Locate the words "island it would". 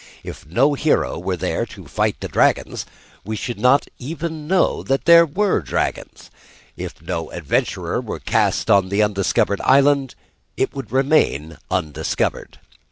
9.61-10.91